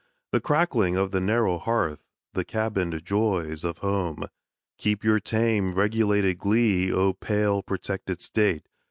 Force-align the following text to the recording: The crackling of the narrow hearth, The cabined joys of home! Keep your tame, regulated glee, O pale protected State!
The 0.31 0.41
crackling 0.41 0.95
of 0.97 1.11
the 1.11 1.21
narrow 1.21 1.59
hearth, 1.59 2.03
The 2.33 2.43
cabined 2.43 3.05
joys 3.05 3.63
of 3.63 3.77
home! 3.77 4.23
Keep 4.79 5.03
your 5.03 5.19
tame, 5.19 5.75
regulated 5.75 6.39
glee, 6.39 6.91
O 6.91 7.13
pale 7.13 7.61
protected 7.61 8.19
State! 8.19 8.67